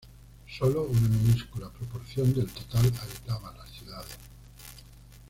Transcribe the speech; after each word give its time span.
Solo 0.47 0.81
una 0.85 0.99
minúscula 1.07 1.69
proporción 1.69 2.33
del 2.33 2.47
total 2.47 2.87
habitaba 2.99 3.55
las 3.55 3.69
ciudades. 3.69 4.17